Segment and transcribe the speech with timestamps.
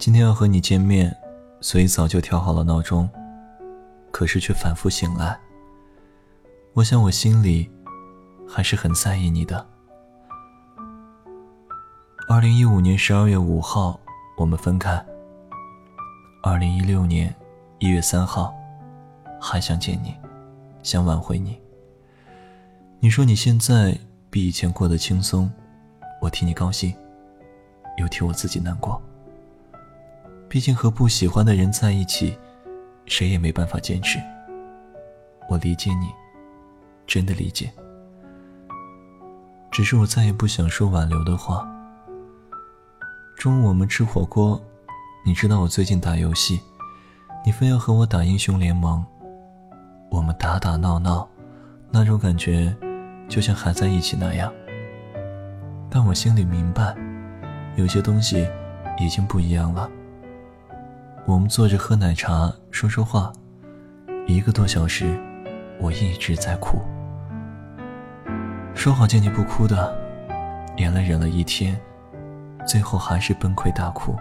[0.00, 1.14] 今天要和你见面，
[1.60, 3.06] 所以早就调好了闹钟，
[4.10, 5.38] 可是却反复醒来。
[6.72, 7.70] 我想我心里
[8.48, 9.66] 还是很在意你的。
[12.26, 14.00] 二零一五年十二月五号，
[14.38, 15.04] 我们分开。
[16.42, 17.34] 二零一六年
[17.78, 18.54] 一月三号，
[19.38, 20.16] 还想见你，
[20.82, 21.60] 想挽回你。
[23.00, 23.94] 你说你现在
[24.30, 25.52] 比以前过得轻松，
[26.22, 26.90] 我替你高兴。
[27.98, 28.98] 又替我自己难过。
[30.50, 32.36] 毕竟和不喜欢的人在一起，
[33.06, 34.18] 谁也没办法坚持。
[35.48, 36.08] 我理解你，
[37.06, 37.70] 真的理解。
[39.70, 41.64] 只是我再也不想说挽留的话。
[43.36, 44.60] 中午我们吃火锅，
[45.24, 46.60] 你知道我最近打游戏，
[47.46, 49.04] 你非要和我打英雄联盟。
[50.10, 51.28] 我们打打闹闹，
[51.92, 52.74] 那种感觉，
[53.28, 54.52] 就像还在一起那样。
[55.88, 56.92] 但我心里明白。
[57.76, 58.50] 有些东西
[58.98, 59.88] 已经不一样了。
[61.26, 63.32] 我们坐着喝奶茶，说说话，
[64.26, 65.18] 一个多小时，
[65.78, 66.80] 我一直在哭。
[68.74, 69.94] 说好见你不哭的，
[70.78, 71.78] 眼泪忍了一天，
[72.66, 74.16] 最后还是崩溃大哭。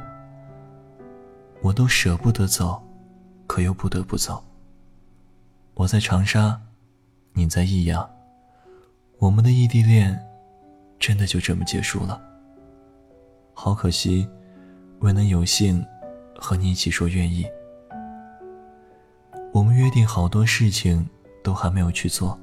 [1.62, 2.82] 我都舍不得走，
[3.48, 4.44] 可又不得不走。
[5.74, 6.60] 我在长沙，
[7.34, 8.08] 你在益阳，
[9.18, 10.20] 我们的异地恋，
[11.00, 12.22] 真的就这么结束了。
[13.54, 14.28] 好可惜，
[15.00, 15.84] 未能有幸
[16.40, 17.46] 和你一起说愿意。
[19.54, 21.08] 我们约定好多事情
[21.44, 22.40] 都还没有去做。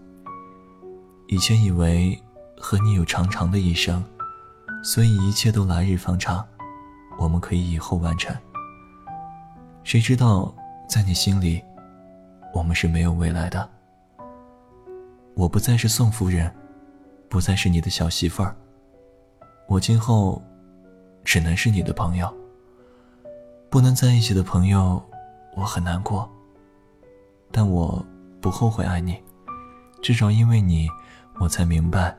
[1.28, 2.20] 以前以为
[2.56, 4.04] 和你有长长的一生，
[4.84, 6.46] 所以一切都来日方长，
[7.18, 8.36] 我们可以以后完成。
[9.82, 10.54] 谁知道
[10.88, 11.62] 在你心里，
[12.54, 13.68] 我们是没有未来的。
[15.34, 16.54] 我不再是宋夫人，
[17.28, 18.54] 不再是你的小媳妇儿，
[19.66, 20.42] 我今后。
[21.28, 22.32] 只能是你的朋友，
[23.68, 25.02] 不能在一起的朋友，
[25.54, 26.30] 我很难过。
[27.50, 28.04] 但我
[28.40, 29.22] 不后悔爱你，
[30.02, 30.88] 至少因为你，
[31.38, 32.16] 我才明白，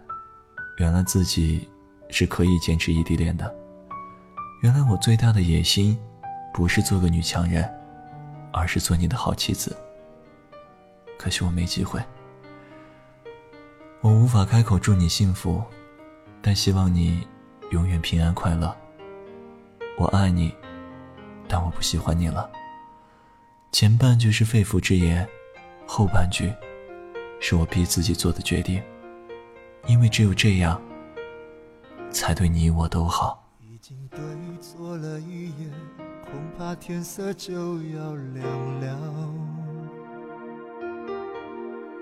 [0.78, 1.68] 原来自己
[2.10, 3.54] 是可以坚持异地恋的。
[4.62, 5.98] 原来我最大的野心，
[6.54, 7.70] 不是做个女强人，
[8.52, 9.76] 而是做你的好妻子。
[11.18, 12.02] 可惜我没机会，
[14.02, 15.64] 我无法开口祝你幸福，
[16.42, 17.28] 但希望你
[17.72, 18.76] 永远平安快乐。
[19.98, 20.54] 我爱你，
[21.48, 22.50] 但我不喜欢你了。
[23.72, 25.28] 前半句是肺腑之言，
[25.86, 26.54] 后半句
[27.40, 28.82] 是我逼自己做的决定，
[29.86, 30.82] 因为只有这样，
[32.10, 33.44] 才对你我都好。
[33.60, 34.20] 已经对
[34.60, 35.72] 错了语言，
[36.24, 37.54] 恐怕天色就
[37.84, 39.34] 要亮了。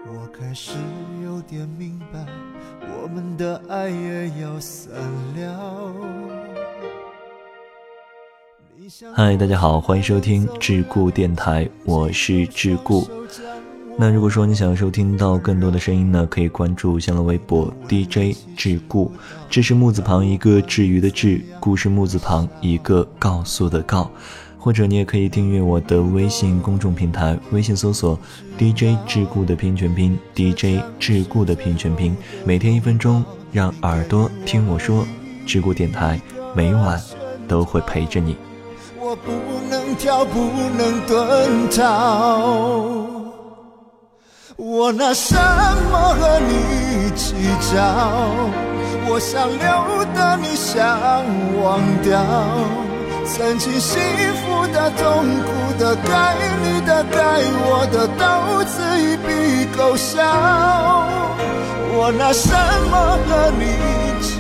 [0.07, 0.72] 我开始
[1.23, 2.25] 有点明白，
[2.81, 4.94] 我们的爱也要散
[5.35, 6.34] 了。
[9.13, 13.07] 嗨，大家好，欢迎收听智固电台，我是智固。
[13.97, 19.12] 那如果说你想要收听到更多的声音呢，可以关注新浪微博 DJ 智固，
[19.50, 24.12] 这是木字旁一个治愈的治，故事木字旁一个告诉的告。
[24.59, 28.19] 或者你也可以订阅我的微信公众平台，微信搜索
[28.57, 32.16] DJ 智固的拼音全拼，DJ 智固的拼音全拼，
[32.46, 35.06] 每天一分钟，让耳朵听我说，
[35.46, 36.19] 智固电台
[36.56, 37.02] 每晚
[37.47, 38.35] 都会陪着你。
[39.07, 39.31] 我不
[39.69, 40.39] 能跳，不
[40.75, 43.05] 能遁逃，
[44.57, 45.35] 我拿什
[45.91, 47.35] 么和你计
[47.71, 47.77] 较？
[49.07, 51.21] 我想留的你想
[51.61, 52.19] 忘掉，
[53.27, 54.01] 曾经幸
[54.41, 60.17] 福的、痛苦的、该你的、该我的，都自一笔勾销。
[61.93, 62.49] 我拿什
[62.89, 63.61] 么和你
[64.19, 64.33] 计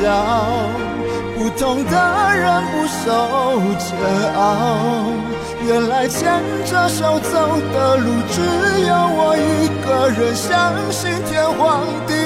[0.00, 0.95] 较？
[1.36, 1.92] 不同的
[2.34, 3.04] 人不受
[3.78, 3.86] 煎
[4.34, 5.12] 熬，
[5.66, 8.40] 原来牵着手走的路，只
[8.86, 12.25] 有我一个人相信天荒地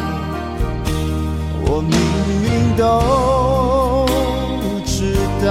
[1.73, 1.95] 我明
[2.43, 4.05] 明都
[4.85, 5.47] 知道，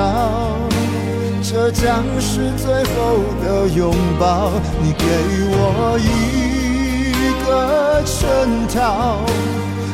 [1.42, 4.50] 这将是最后的拥抱。
[4.82, 5.02] 你给
[5.48, 8.20] 我一个圈
[8.68, 9.16] 套，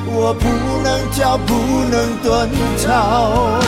[0.09, 0.45] 我不
[0.83, 1.55] 能跳，不
[1.93, 1.95] 能
[2.25, 2.27] 遁
[2.85, 3.61] 逃。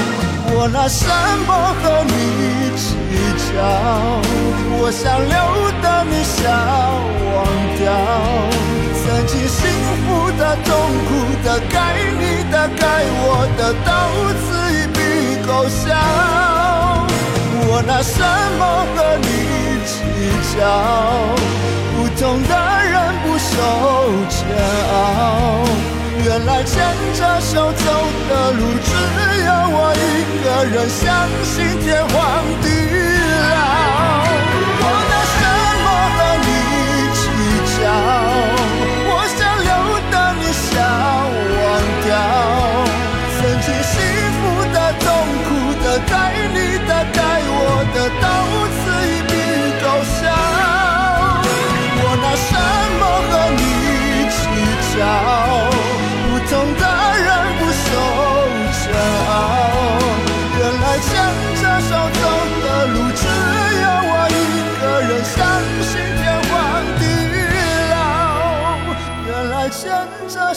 [0.50, 1.06] 我拿什
[1.46, 1.50] 么
[1.80, 2.96] 和你计
[3.54, 3.54] 较？
[4.80, 5.32] 我想留
[5.80, 6.42] 的你想
[7.36, 7.38] 忘
[7.78, 7.86] 掉。
[9.00, 9.58] 曾经幸
[10.04, 10.06] 福
[10.38, 10.68] 的、痛
[11.08, 11.10] 苦
[11.42, 11.80] 的、该
[12.20, 12.82] 你的、该
[13.22, 13.24] 我
[13.56, 13.90] 的，都
[14.42, 14.98] 此一笔
[15.46, 15.86] 勾销。
[17.70, 18.18] 我拿什
[18.58, 19.28] 么和你
[19.86, 19.92] 计
[20.52, 20.58] 较？
[21.94, 22.20] 不同
[22.50, 22.52] 的
[22.92, 23.50] 人不受
[24.28, 24.36] 煎
[24.92, 24.96] 熬。
[26.24, 26.74] 原来牵
[27.14, 27.86] 着手走
[28.28, 28.90] 的路，只
[29.46, 30.06] 有我一
[30.42, 31.06] 个人，相
[31.44, 32.16] 信天荒
[32.60, 32.66] 地
[33.54, 33.56] 老。
[34.82, 35.40] 我拿什
[35.84, 35.86] 么
[36.16, 36.48] 和你
[37.18, 37.20] 计
[37.74, 37.80] 较？
[39.10, 39.70] 我想留
[40.10, 40.68] 的你笑